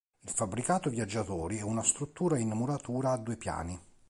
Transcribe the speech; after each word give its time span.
Il 0.21 0.31
fabbricato 0.31 0.89
viaggiatori 0.89 1.59
è 1.59 1.61
una 1.61 1.83
struttura 1.83 2.39
in 2.39 2.49
muratura 2.53 3.11
a 3.11 3.17
due 3.19 3.37
piani. 3.37 3.79